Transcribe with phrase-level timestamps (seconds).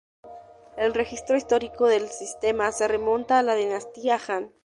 [0.77, 4.51] El registro histórico del sistema se remonta a la dinastía Han.